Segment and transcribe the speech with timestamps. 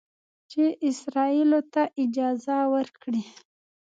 [0.51, 3.23] چې اسرائیلو ته اجازه ورکړي